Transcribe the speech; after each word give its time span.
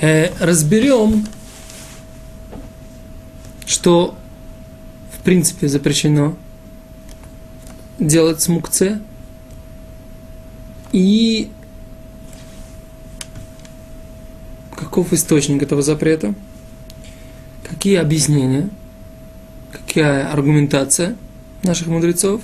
Э, 0.00 0.32
разберем, 0.40 1.26
что 3.66 4.16
в 5.12 5.22
принципе 5.22 5.68
запрещено 5.68 6.36
делать 7.98 8.40
с 8.40 8.48
мукце. 8.48 9.00
И 10.92 11.50
каков 14.74 15.12
источник 15.12 15.62
этого 15.62 15.82
запрета, 15.82 16.34
какие 17.62 17.96
объяснения, 17.96 18.70
какая 19.70 20.32
аргументация 20.32 21.14
наших 21.62 21.88
мудрецов. 21.88 22.40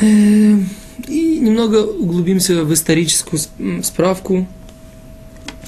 Э, 0.00 0.06
и 0.06 0.66
немного 1.44 1.84
углубимся 1.84 2.64
в 2.64 2.72
историческую 2.72 3.40
справку, 3.82 4.46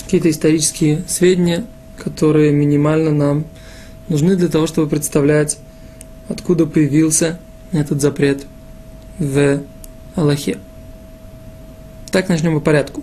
какие-то 0.05 0.31
исторические 0.31 1.05
сведения, 1.07 1.67
которые 2.03 2.51
минимально 2.53 3.11
нам 3.13 3.45
нужны 4.09 4.37
для 4.37 4.49
того, 4.49 4.67
чтобы 4.67 4.89
представлять, 4.89 5.59
откуда 6.29 6.67
появился 6.67 7.39
этот 7.73 8.01
запрет 8.01 8.47
в 9.19 9.61
Аллахе. 10.15 10.59
Так 12.11 12.29
начнем 12.31 12.55
по 12.55 12.61
порядку. 12.61 13.03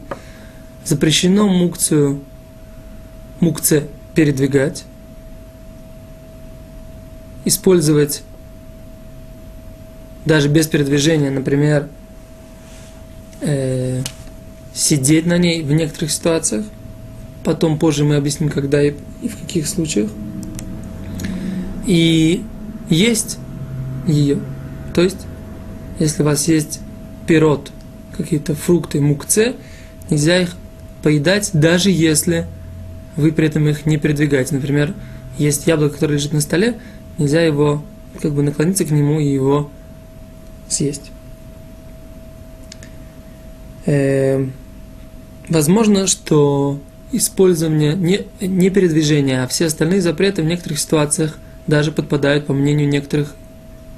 Запрещено 0.84 1.48
мукцию, 1.48 2.22
мукце 3.40 3.88
передвигать, 4.16 4.84
использовать 7.46 8.24
даже 10.26 10.50
без 10.50 10.68
передвижения, 10.68 11.30
например, 11.30 11.90
сидеть 14.74 15.26
на 15.26 15.38
ней 15.38 15.62
в 15.62 15.72
некоторых 15.72 16.12
ситуациях. 16.12 16.66
Потом 17.44 17.78
позже 17.78 18.04
мы 18.04 18.16
объясним, 18.16 18.50
когда 18.50 18.82
и, 18.82 18.94
и 19.22 19.28
в 19.28 19.38
каких 19.40 19.68
случаях. 19.68 20.10
И 21.86 22.44
есть 22.90 23.38
ее. 24.08 24.40
То 24.94 25.02
есть, 25.02 25.26
если 26.00 26.22
у 26.22 26.26
вас 26.26 26.48
есть 26.48 26.80
пирот, 27.28 27.72
какие-то 28.16 28.56
фрукты, 28.56 29.02
мукце, 29.02 29.56
нельзя 30.10 30.42
их 30.42 30.56
поедать, 31.02 31.52
даже 31.54 31.90
если 31.90 32.48
вы 33.16 33.32
при 33.32 33.48
этом 33.48 33.68
их 33.68 33.86
не 33.86 33.98
передвигаете. 33.98 34.56
Например, 34.56 34.94
есть 35.38 35.68
яблоко, 35.68 35.96
которое 35.96 36.16
лежит 36.16 36.34
на 36.34 36.42
столе, 36.42 36.80
нельзя 37.18 37.42
его 37.42 37.84
как 38.22 38.34
бы 38.34 38.44
наклониться 38.44 38.86
к 38.86 38.92
нему 38.92 39.20
и 39.20 39.28
его 39.28 39.70
съесть. 40.68 41.12
Э, 43.86 44.48
возможно, 45.50 46.08
что 46.08 46.80
использование 47.12 47.96
не, 47.96 48.26
не 48.42 48.70
передвижения, 48.70 49.44
а 49.44 49.48
все 49.48 49.66
остальные 49.66 50.02
запреты 50.02 50.42
в 50.42 50.46
некоторых 50.46 50.80
ситуациях 50.80 51.38
даже 51.68 51.92
подпадают, 51.92 52.48
по 52.48 52.54
мнению 52.54 52.90
некоторых 52.90 53.36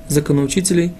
законоучителей, 0.07 0.93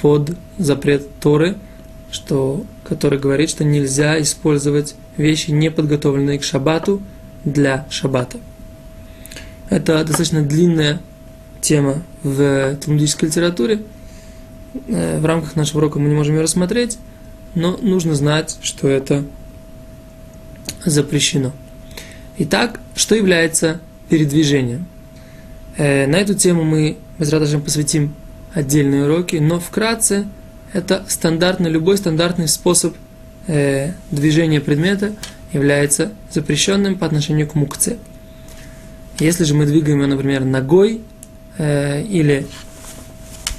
под 0.00 0.36
запрет 0.58 1.06
Торы– 1.20 1.56
что, 2.10 2.64
который 2.84 3.18
говорит, 3.18 3.50
что 3.50 3.64
нельзя 3.64 4.20
использовать 4.20 4.94
вещи, 5.16 5.50
не 5.50 5.70
подготовленные 5.70 6.38
к 6.38 6.44
шабату, 6.44 7.02
для 7.44 7.86
шабата. 7.88 8.38
Это 9.70 10.04
достаточно 10.04 10.42
длинная 10.42 11.00
тема 11.60 12.02
в 12.22 12.76
талмудической 12.76 13.28
литературе. 13.28 13.82
Э, 14.88 15.20
в 15.20 15.24
рамках 15.24 15.56
нашего 15.56 15.78
урока 15.78 15.98
мы 15.98 16.08
не 16.08 16.14
можем 16.14 16.34
ее 16.34 16.42
рассмотреть, 16.42 16.98
но 17.54 17.76
нужно 17.76 18.14
знать, 18.14 18.58
что 18.60 18.88
это 18.88 19.24
запрещено. 20.90 21.52
Итак, 22.38 22.80
что 22.94 23.14
является 23.14 23.80
передвижением? 24.08 24.86
Э, 25.76 26.06
на 26.06 26.16
эту 26.16 26.34
тему 26.34 26.64
мы, 26.64 26.98
без 27.18 27.30
посвятим 27.30 28.14
отдельные 28.54 29.04
уроки, 29.04 29.36
но 29.36 29.60
вкратце– 29.60 30.26
это 30.72 31.04
стандартный, 31.08 31.70
любой 31.70 31.96
стандартный 31.96 32.48
способ 32.48 32.94
э, 33.46 33.92
движения 34.10 34.60
предмета 34.60 35.12
является 35.52 36.12
запрещенным 36.30 36.96
по 36.96 37.06
отношению 37.06 37.48
к 37.48 37.54
мукце. 37.54 37.96
Если 39.18 39.44
же 39.44 39.54
мы 39.54 39.66
двигаем 39.66 39.98
его, 39.98 40.06
например, 40.06 40.44
ногой 40.44 41.00
э, 41.56 42.02
или 42.02 42.46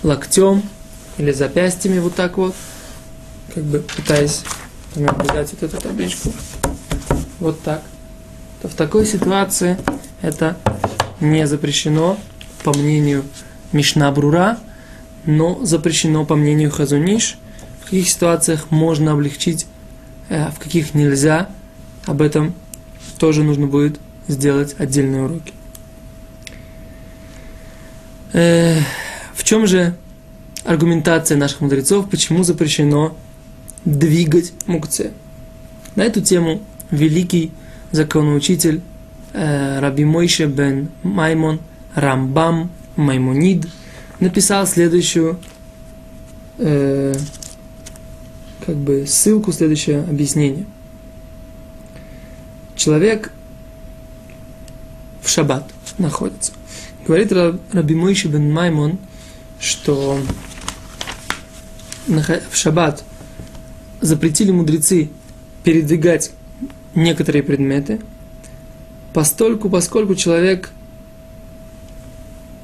локтем, 0.04 0.64
или 1.18 1.32
запястьями 1.32 2.00
вот 2.00 2.16
так 2.16 2.38
вот, 2.38 2.56
как 3.54 3.64
бы 3.64 3.80
пытаясь 3.80 4.44
например, 4.96 5.34
дать 5.34 5.52
вот 5.52 5.64
эту 5.64 5.82
табличку, 5.82 6.32
вот 7.40 7.62
так, 7.62 7.84
то 8.62 8.68
в 8.68 8.74
такой 8.74 9.06
ситуации 9.06 9.78
это 10.22 10.58
не 11.20 11.48
запрещено, 11.48 12.18
по 12.64 12.74
мнению 12.74 13.24
Мишна 13.72 14.12
Брура, 14.12 14.60
но 15.26 15.64
запрещено, 15.64 16.26
по 16.26 16.36
мнению 16.36 16.72
Хазуниш, 16.72 17.38
в 17.82 17.86
каких 17.86 18.10
ситуациях 18.10 18.72
можно 18.72 19.14
облегчить, 19.14 19.68
а 20.30 20.52
в 20.52 20.60
каких 20.60 20.94
нельзя. 20.94 21.50
Об 22.06 22.22
этом 22.22 22.54
тоже 23.18 23.44
нужно 23.44 23.68
будет 23.68 24.00
сделать 24.28 24.76
отдельные 24.78 25.24
уроки. 25.24 25.54
Э, 28.34 28.80
в 29.34 29.44
чем 29.44 29.68
же 29.68 29.96
аргументация 30.64 31.38
наших 31.38 31.62
мудрецов, 31.62 32.10
почему 32.10 32.44
запрещено 32.44 33.18
двигать 33.86 34.54
мукце? 34.68 35.12
На 35.96 36.04
эту 36.04 36.22
тему 36.22 36.62
великий 36.92 37.52
законоучитель 37.92 38.82
э, 39.34 39.80
Раби 39.80 40.06
Мойше 40.06 40.46
бен 40.46 40.90
Маймон 41.04 41.60
Рамбам 41.96 42.72
Маймонид– 42.96 43.68
написал 44.20 44.68
следующую 44.68 45.40
э, 46.58 47.16
как 48.66 48.76
бы 48.76 49.06
ссылку, 49.08 49.52
следующее 49.52 50.02
объяснение. 50.02 50.66
Человек 52.76 53.32
в 55.22 55.30
шаббат 55.30 55.70
находится. 55.98 56.54
Говорит 57.06 57.32
Раби 57.32 57.96
Мойши 57.96 58.28
бен 58.28 58.52
Маймон, 58.52 59.00
что 59.60 60.20
в 62.08 62.56
шаббат 62.56 63.04
запретили 64.02 64.52
мудрецы 64.52 65.10
передвигать 65.64 66.32
некоторые 67.04 67.44
предметы, 67.44 68.00
постольку, 69.14 69.70
поскольку 69.70 70.16
человек 70.16 70.70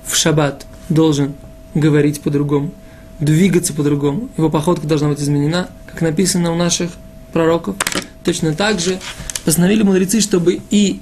в 0.06 0.16
шаббат 0.16 0.66
должен 0.90 1.34
говорить 1.74 2.22
по-другому, 2.22 2.72
двигаться 3.20 3.74
по-другому. 3.74 4.30
Его 4.38 4.50
походка 4.50 4.88
должна 4.88 5.10
быть 5.10 5.20
изменена, 5.20 5.70
как 5.88 6.02
написано 6.02 6.52
у 6.52 6.56
наших 6.56 6.92
пророков. 7.34 7.76
Точно 8.24 8.54
так 8.54 8.80
же 8.80 9.00
постановили 9.44 9.84
мудрецы, 9.84 10.22
чтобы 10.22 10.62
и 10.70 11.00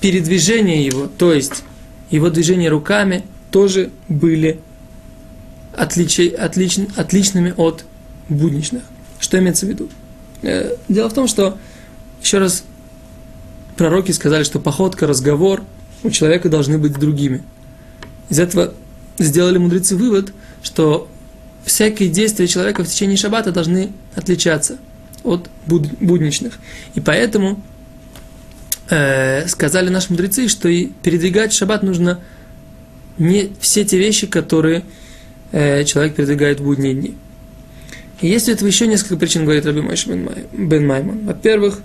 передвижение 0.00 0.84
его, 0.84 1.06
то 1.06 1.32
есть 1.32 1.64
его 2.10 2.30
движение 2.30 2.70
руками, 2.70 3.24
тоже 3.50 3.90
были 4.08 4.60
отлич, 5.72 6.20
отлич, 6.38 6.78
отличными 6.96 7.54
от 7.56 7.84
будничных. 8.28 8.82
Что 9.18 9.38
имеется 9.38 9.66
в 9.66 9.68
виду? 9.68 9.88
Э, 10.42 10.76
дело 10.88 11.08
в 11.08 11.14
том, 11.14 11.26
что, 11.26 11.58
еще 12.26 12.38
раз, 12.38 12.64
пророки 13.76 14.10
сказали, 14.10 14.42
что 14.42 14.58
походка, 14.58 15.06
разговор 15.06 15.62
у 16.02 16.10
человека 16.10 16.48
должны 16.48 16.76
быть 16.76 16.98
другими. 16.98 17.44
Из 18.28 18.40
этого 18.40 18.74
сделали 19.16 19.58
мудрецы 19.58 19.94
вывод, 19.94 20.32
что 20.60 21.08
всякие 21.64 22.08
действия 22.08 22.48
человека 22.48 22.82
в 22.82 22.88
течение 22.88 23.16
шаббата 23.16 23.52
должны 23.52 23.92
отличаться 24.16 24.78
от 25.22 25.48
будничных. 25.66 26.58
И 26.96 27.00
поэтому 27.00 27.62
э, 28.90 29.46
сказали 29.46 29.88
наши 29.88 30.10
мудрецы, 30.10 30.48
что 30.48 30.68
и 30.68 30.86
передвигать 30.86 31.52
шаббат 31.52 31.84
нужно 31.84 32.20
не 33.18 33.52
все 33.60 33.84
те 33.84 33.98
вещи, 33.98 34.26
которые 34.26 34.82
э, 35.52 35.84
человек 35.84 36.16
передвигает 36.16 36.58
в 36.58 36.64
будние 36.64 36.94
дни. 36.94 37.16
И 38.20 38.28
есть 38.28 38.48
у 38.48 38.52
этого 38.52 38.66
еще 38.66 38.88
несколько 38.88 39.16
причин, 39.16 39.44
говорит 39.44 39.66
Раби 39.66 39.80
Мойш 39.80 40.06
бен, 40.06 40.24
Май, 40.24 40.46
бен 40.52 40.86
Маймон. 40.86 41.26
Во-первых, 41.26 41.80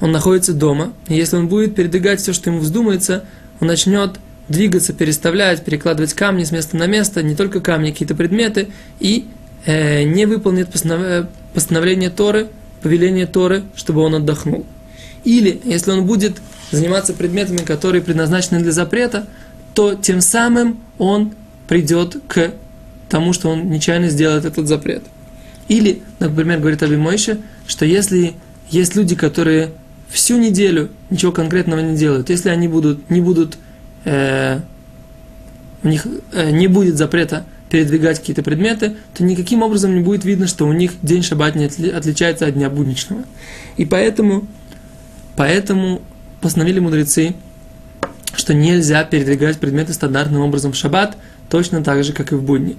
он 0.00 0.12
находится 0.12 0.52
дома, 0.52 0.92
и 1.08 1.14
если 1.14 1.36
он 1.36 1.48
будет 1.48 1.74
передвигать 1.74 2.20
все, 2.20 2.32
что 2.32 2.50
ему 2.50 2.60
вздумается, 2.60 3.24
он 3.60 3.68
начнет 3.68 4.18
двигаться, 4.48 4.92
переставлять, 4.92 5.64
перекладывать 5.64 6.14
камни 6.14 6.44
с 6.44 6.52
места 6.52 6.76
на 6.76 6.86
место, 6.86 7.22
не 7.22 7.34
только 7.34 7.60
камни, 7.60 7.90
какие-то 7.90 8.14
предметы, 8.14 8.68
и 9.00 9.26
э, 9.64 10.02
не 10.04 10.26
выполнит 10.26 10.70
постанов... 10.70 11.28
постановление 11.54 12.10
Торы, 12.10 12.48
повеление 12.82 13.26
Торы, 13.26 13.64
чтобы 13.74 14.02
он 14.02 14.14
отдохнул. 14.14 14.66
Или, 15.24 15.60
если 15.64 15.90
он 15.90 16.06
будет 16.06 16.36
заниматься 16.70 17.12
предметами, 17.12 17.58
которые 17.58 18.02
предназначены 18.02 18.60
для 18.60 18.72
запрета, 18.72 19.26
то 19.74 19.94
тем 19.94 20.20
самым 20.20 20.80
он 20.98 21.32
придет 21.68 22.16
к 22.28 22.52
тому, 23.08 23.32
что 23.32 23.50
он 23.50 23.70
нечаянно 23.70 24.08
сделает 24.08 24.44
этот 24.44 24.68
запрет. 24.68 25.02
Или, 25.68 26.02
например, 26.18 26.60
говорит 26.60 26.82
Аби 26.82 26.96
Мойша, 26.96 27.38
что 27.66 27.84
если 27.84 28.34
есть 28.70 28.94
люди, 28.94 29.16
которые 29.16 29.70
всю 30.08 30.38
неделю 30.38 30.90
ничего 31.10 31.32
конкретного 31.32 31.80
не 31.80 31.96
делают, 31.96 32.30
если 32.30 32.48
они 32.48 32.68
будут, 32.68 33.10
не 33.10 33.20
будут, 33.20 33.58
э, 34.04 34.60
у 35.82 35.88
них 35.88 36.06
э, 36.32 36.50
не 36.50 36.68
будет 36.68 36.96
запрета 36.96 37.44
передвигать 37.70 38.20
какие-то 38.20 38.42
предметы, 38.42 38.96
то 39.14 39.24
никаким 39.24 39.62
образом 39.62 39.94
не 39.94 40.00
будет 40.00 40.24
видно, 40.24 40.46
что 40.46 40.66
у 40.66 40.72
них 40.72 40.92
день 41.02 41.22
шаббат 41.22 41.56
не 41.56 41.64
отличается 41.64 42.46
от 42.46 42.54
дня 42.54 42.70
будничного. 42.70 43.24
И 43.76 43.84
поэтому, 43.84 44.46
поэтому 45.34 46.00
постановили 46.40 46.78
мудрецы, 46.78 47.34
что 48.36 48.54
нельзя 48.54 49.02
передвигать 49.04 49.58
предметы 49.58 49.92
стандартным 49.92 50.42
образом 50.42 50.72
в 50.72 50.76
шаббат, 50.76 51.16
точно 51.50 51.82
так 51.82 52.04
же, 52.04 52.12
как 52.12 52.32
и 52.32 52.36
в 52.36 52.42
будни. 52.42 52.76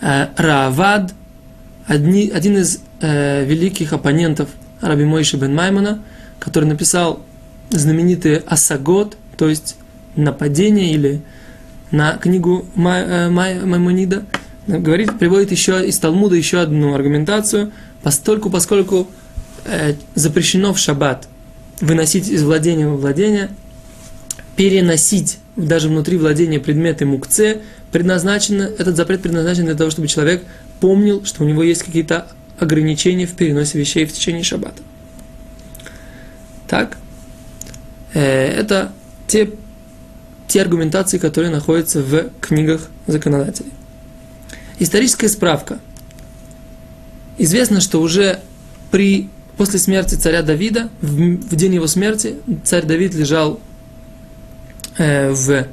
Э, 0.00 0.26
одни, 1.86 2.30
один 2.32 2.58
из 2.58 2.80
э, 3.00 3.44
великих 3.44 3.92
оппонентов 3.92 4.48
Раби 4.80 5.04
Мойши 5.04 5.36
бен 5.36 5.54
Маймона, 5.54 6.00
который 6.38 6.64
написал 6.64 7.20
знаменитый 7.70 8.36
Асагот, 8.36 9.16
то 9.36 9.48
есть 9.48 9.76
нападение 10.16 10.92
или 10.92 11.22
на 11.90 12.16
книгу 12.16 12.66
э, 12.76 13.28
Май, 13.28 13.60
Маймонида, 13.60 14.24
говорит, 14.66 15.18
приводит 15.18 15.50
еще 15.50 15.86
из 15.86 15.98
Талмуда 15.98 16.36
еще 16.36 16.58
одну 16.60 16.94
аргументацию, 16.94 17.72
постольку, 18.02 18.50
поскольку 18.50 19.08
э, 19.64 19.94
запрещено 20.14 20.72
в 20.72 20.78
шаббат 20.78 21.28
выносить 21.80 22.28
из 22.28 22.42
владения 22.42 22.88
во 22.88 22.96
владение, 22.96 23.50
переносить 24.56 25.38
даже 25.56 25.88
внутри 25.88 26.16
владения 26.16 26.58
предметы 26.58 27.06
мукце, 27.06 27.62
предназначено, 27.92 28.62
этот 28.62 28.96
запрет 28.96 29.22
предназначен 29.22 29.64
для 29.64 29.74
того, 29.74 29.90
чтобы 29.90 30.08
человек 30.08 30.44
помнил, 30.80 31.24
что 31.24 31.44
у 31.44 31.46
него 31.46 31.62
есть 31.62 31.82
какие-то 31.82 32.28
ограничения 32.58 33.26
в 33.26 33.34
переносе 33.34 33.78
вещей 33.78 34.04
в 34.04 34.12
течение 34.12 34.42
шаббата. 34.42 34.82
Так, 36.68 36.96
э, 38.14 38.20
это 38.20 38.92
те 39.26 39.50
те 40.48 40.62
аргументации, 40.62 41.18
которые 41.18 41.50
находятся 41.50 42.02
в 42.02 42.30
книгах 42.40 42.88
законодателей. 43.06 43.70
Историческая 44.80 45.28
справка. 45.28 45.78
Известно, 47.36 47.80
что 47.80 48.00
уже 48.00 48.40
при, 48.90 49.28
после 49.56 49.78
смерти 49.78 50.14
царя 50.14 50.42
Давида, 50.42 50.88
в, 51.02 51.06
в 51.06 51.54
день 51.54 51.74
его 51.74 51.86
смерти, 51.86 52.36
царь 52.64 52.86
Давид 52.86 53.14
лежал 53.14 53.60
э, 54.96 55.30
в, 55.30 55.66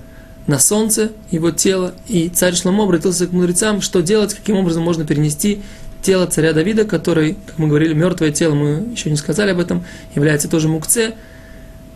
на 0.46 0.60
солнце, 0.60 1.12
его 1.32 1.52
тело, 1.52 1.96
и 2.08 2.30
царь 2.30 2.56
Шломо 2.56 2.84
обратился 2.84 3.26
к 3.28 3.32
мудрецам, 3.32 3.82
что 3.82 4.02
делать, 4.02 4.34
каким 4.34 4.58
образом 4.58 4.84
можно 4.84 5.06
перенести 5.06 5.62
тело 6.06 6.28
царя 6.28 6.54
Давида, 6.54 6.86
который, 6.86 7.36
как 7.48 7.58
мы 7.58 7.68
говорили, 7.68 7.94
мертвое 7.94 8.32
тело, 8.32 8.54
мы 8.54 8.92
еще 8.92 9.10
не 9.10 9.18
сказали 9.18 9.52
об 9.52 9.60
этом, 9.60 9.84
является 10.14 10.48
тоже 10.48 10.68
мукце, 10.68 11.16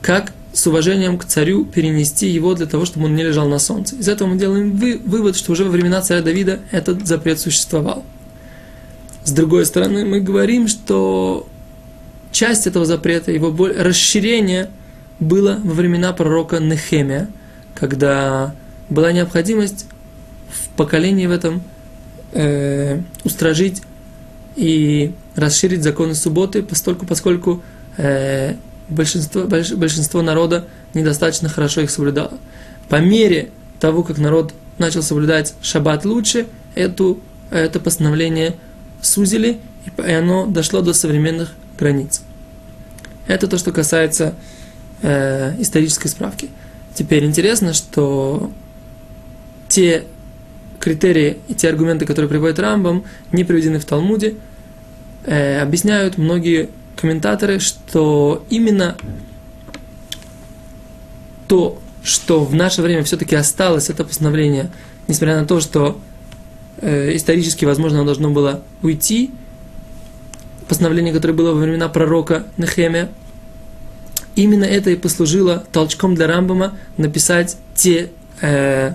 как 0.01 0.33
с 0.51 0.65
уважением 0.65 1.19
к 1.19 1.25
царю 1.25 1.63
перенести 1.63 2.27
его 2.27 2.56
для 2.56 2.65
того, 2.65 2.85
чтобы 2.85 3.06
он 3.06 3.15
не 3.15 3.23
лежал 3.23 3.47
на 3.47 3.59
солнце. 3.59 3.95
Из 3.95 4.07
этого 4.07 4.29
мы 4.29 4.38
делаем 4.38 4.75
вы, 4.75 5.00
вывод, 5.06 5.35
что 5.38 5.51
уже 5.51 5.63
во 5.63 5.69
времена 5.69 6.01
царя 6.01 6.23
Давида 6.23 6.59
этот 6.71 7.06
запрет 7.06 7.39
существовал. 7.39 8.03
С 9.23 9.31
другой 9.31 9.67
стороны, 9.67 10.06
мы 10.06 10.21
говорим, 10.21 10.67
что 10.67 11.47
часть 12.31 12.65
этого 12.65 12.85
запрета, 12.85 13.31
его 13.31 13.53
расширение 13.67 14.71
было 15.19 15.59
во 15.63 15.73
времена 15.73 16.13
пророка 16.13 16.57
Нехемия, 16.57 17.29
когда 17.75 18.56
была 18.89 19.11
необходимость 19.11 19.85
в 20.50 20.69
поколении 20.69 21.27
в 21.27 21.31
этом 21.31 21.61
э, 22.31 23.01
устражить 23.23 23.83
и 24.59 25.13
расширить 25.35 25.83
законы 25.83 26.13
субботы, 26.15 26.61
поскольку, 26.61 27.06
поскольку 27.06 27.63
э, 27.97 28.56
большинство, 28.89 29.44
больш, 29.44 29.71
большинство 29.71 30.21
народа 30.21 30.67
недостаточно 30.94 31.47
хорошо 31.47 31.79
их 31.81 31.89
соблюдало. 31.89 32.38
По 32.89 32.97
мере 32.97 33.51
того, 33.79 34.03
как 34.03 34.17
народ 34.17 34.53
начал 34.77 35.01
соблюдать 35.01 35.53
шаббат 35.61 36.03
лучше, 36.03 36.45
эту, 36.75 37.21
это 37.51 37.79
постановление 37.79 38.57
сузили, 39.01 39.59
и 40.06 40.11
оно 40.11 40.45
дошло 40.45 40.81
до 40.81 40.91
современных 40.94 41.53
границ. 41.77 42.21
Это 43.27 43.47
то, 43.47 43.57
что 43.57 43.71
касается 43.71 44.33
э, 45.01 45.56
исторической 45.61 46.09
справки. 46.09 46.50
Теперь 46.95 47.23
интересно, 47.23 47.73
что 47.73 48.51
те 49.69 50.03
критерии 50.80 51.38
и 51.48 51.54
те 51.54 51.70
аргументы, 51.70 52.06
которые 52.06 52.30
приводит 52.30 52.60
Рамбам, 52.60 53.04
не 53.31 53.44
приведены 53.44 53.80
в 53.80 53.86
Талмуде, 53.86 54.36
э, 55.26 55.62
объясняют 55.62 56.18
многие 56.18 56.70
комментаторы, 56.96 57.60
что 57.60 58.46
именно 58.50 58.98
то, 61.48 61.80
что 62.04 62.44
в 62.44 62.56
наше 62.56 62.81
время 62.81 63.04
все-таки 63.04 63.36
осталось, 63.36 63.90
это 63.90 64.04
постановление, 64.04 64.72
несмотря 65.08 65.40
на 65.40 65.46
то, 65.46 65.60
что 65.60 66.00
э, 66.78 67.16
исторически, 67.16 67.66
возможно, 67.66 68.00
оно 68.00 68.06
должно 68.06 68.30
было 68.30 68.64
уйти, 68.81 69.31
постановление, 70.68 71.14
которое 71.14 71.34
было 71.34 71.54
во 71.54 71.62
времена 71.62 71.90
пророка 71.90 72.46
Нехемия, 72.58 73.10
именно 74.36 74.64
это 74.64 74.92
и 74.92 74.96
послужило 74.96 75.66
толчком 75.72 76.16
для 76.16 76.28
Рамбама 76.28 76.78
написать 76.98 77.58
те 77.76 78.12
э, 78.42 78.94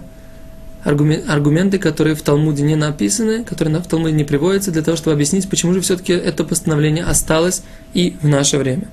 аргументы, 0.85 1.79
которые 1.79 2.15
в 2.15 2.23
Талмуде 2.23 2.63
не 2.63 2.77
написаны, 2.77 3.45
которые 3.45 3.81
в 3.81 3.87
Талмуде 3.87 4.15
не 4.15 4.25
приводятся, 4.25 4.71
для 4.71 4.83
того, 4.83 4.97
чтобы 4.97 5.15
объяснить, 5.15 5.49
почему 5.49 5.73
же 5.73 5.81
все-таки 5.81 6.13
это 6.13 6.45
постановление 6.45 7.05
осталось 7.05 7.63
и 7.95 8.17
в 8.21 8.29
наше 8.29 8.59
время. 8.59 8.89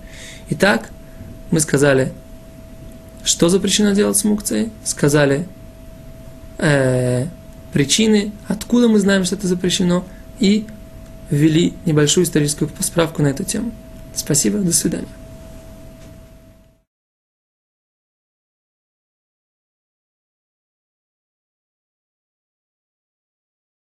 Итак, 0.49 0.89
мы 1.51 1.59
сказали, 1.59 2.13
что 3.23 3.49
запрещено 3.49 3.91
делать 3.91 4.17
с 4.17 4.23
мукцией, 4.23 4.71
сказали 4.83 5.45
э, 6.57 7.25
причины, 7.73 8.31
откуда 8.47 8.87
мы 8.87 8.99
знаем, 8.99 9.25
что 9.25 9.35
это 9.35 9.47
запрещено, 9.47 10.05
и 10.39 10.65
ввели 11.29 11.73
небольшую 11.85 12.25
историческую 12.25 12.69
справку 12.79 13.21
на 13.21 13.27
эту 13.27 13.43
тему. 13.43 13.71
Спасибо, 14.15 14.59
до 14.59 14.73
свидания. 14.73 15.07